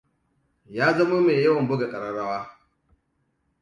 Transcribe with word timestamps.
Ya 0.75 0.93
zamo 0.97 1.21
mai 1.21 1.41
yawan 1.43 1.67
buga 1.67 1.91
ƙararrawa. 1.91 2.49